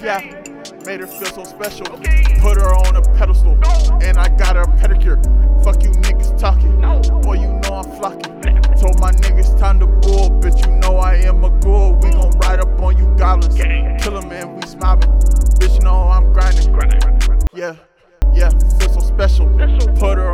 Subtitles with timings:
[0.00, 0.20] Yeah,
[0.86, 1.84] made her feel so special.
[2.40, 3.58] Put her on a pedestal,
[4.00, 5.22] and I got her a pedicure.
[5.62, 6.80] Fuck you niggas talking.
[7.20, 8.40] Boy, you know I'm flocking.
[8.80, 10.64] Told my niggas time to bull, bitch.
[10.64, 11.92] You know I am a ghoul.
[12.02, 13.54] We gon' ride up on you goblins.
[13.56, 15.02] Kill 'em and we smiling.
[15.60, 16.74] Bitch, you know I'm grinding.
[17.52, 17.74] Yeah,
[18.32, 18.48] yeah,
[18.78, 19.48] feel so special.
[19.98, 20.27] Put her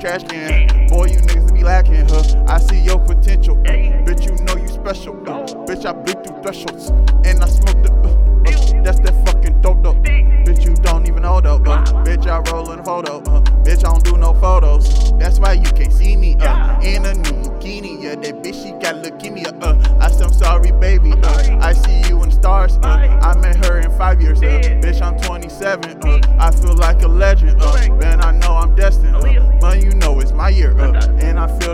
[0.00, 0.88] trash can.
[0.88, 2.44] Boy, you niggas be lacking, huh?
[2.48, 3.56] I see your potential.
[3.56, 5.14] Bitch, you know you special.
[5.28, 5.44] Uh.
[5.66, 6.88] Bitch, I bleed through thresholds,
[7.26, 7.92] and I smoke the.
[7.92, 8.08] Uh.
[8.08, 8.82] Uh.
[8.82, 9.94] That's that fucking dope, though.
[9.94, 11.68] Bitch, you don't even hold up.
[11.68, 11.84] Uh.
[12.02, 13.18] Bitch, I roll in a photo.
[13.18, 13.42] Uh.
[13.62, 15.12] Bitch, I don't do no photos.
[15.18, 16.32] That's why you can't see me.
[16.32, 18.14] In a new bikini, yeah.
[18.14, 19.62] That bitch, she got leukemia.
[19.62, 19.98] Uh.
[20.00, 21.12] I said I'm sorry, baby.
[21.22, 22.78] I see you in the stars.
[22.82, 24.40] I met her in five years.
[24.40, 26.02] Bitch, I'm 27.
[26.02, 26.20] Uh.
[26.38, 27.60] I feel like a legend.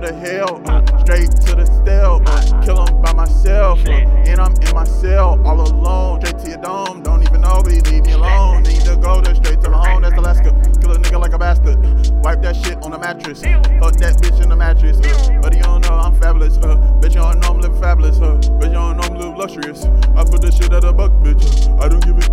[0.07, 0.63] The hell.
[0.67, 1.01] Uh.
[1.01, 1.67] Straight to the.
[1.87, 2.65] Uh.
[2.65, 3.85] Kill 'em by myself.
[3.87, 3.93] Uh.
[4.31, 6.21] And I'm in my cell all alone.
[6.21, 7.03] Straight to your dome.
[7.03, 8.63] Don't even know, but you leave me alone.
[8.63, 10.03] Need to go there straight to the home.
[10.03, 10.51] That's Alaska.
[10.81, 11.79] Kill a nigga like a bastard.
[12.25, 13.43] Wipe that shit on the mattress.
[13.43, 14.99] Fuck that bitch in the mattress.
[14.99, 15.41] Uh.
[15.43, 16.57] But you don't know I'm fabulous.
[16.59, 16.77] Uh.
[17.01, 18.17] Bitch, you don't know I'm living fabulous.
[18.19, 18.39] Uh.
[18.59, 19.85] Bitch, you don't know I'm living luxurious.
[20.15, 21.45] I put this shit at a buck, bitch.
[21.83, 22.27] I don't give it.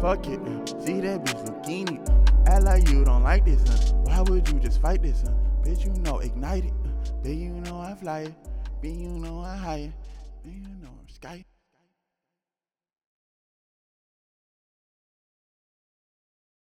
[0.00, 0.40] Fuck it.
[0.82, 2.00] See that bitch bikini.
[2.48, 3.94] Act like you don't like this, huh?
[4.02, 5.51] Why would you just fight this, huh?
[5.62, 6.72] Bitch, you know, ignite it.
[7.22, 8.34] Then you know I fly it.
[8.82, 9.92] Then you know I high it.
[10.44, 11.44] Then you know I'm sky.